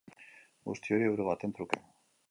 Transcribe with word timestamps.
Guzti 0.69 0.95
hori 0.97 1.07
euro 1.11 1.29
baten 1.31 1.57
truke. 1.59 1.85